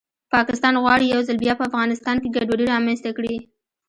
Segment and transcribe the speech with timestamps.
[0.33, 3.35] پاکستان غواړي یو ځل بیا په افغانستان کې ګډوډي رامنځته کړي